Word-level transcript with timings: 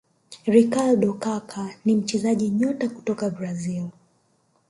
ricardo 0.47 1.13
Kaka 1.13 1.75
ni 1.85 1.95
mchezaji 1.95 2.49
nyota 2.49 2.89
kutoka 2.89 3.29
brazil 3.29 3.89